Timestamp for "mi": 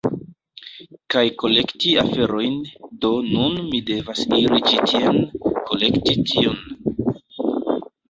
3.69-3.83